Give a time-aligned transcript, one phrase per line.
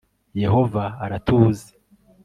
[0.41, 1.71] yehova aratuzi